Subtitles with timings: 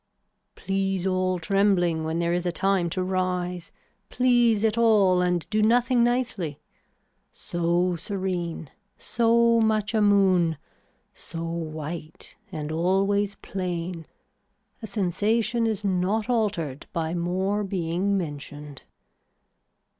[0.55, 3.71] Please all trembling when there is a time to rise,
[4.09, 6.59] please it all and do nothing nicely.
[7.31, 10.57] So serene, so much a moon,
[11.13, 14.07] so white and always plain,
[14.81, 18.81] a sensation is not altered by more being mentioned.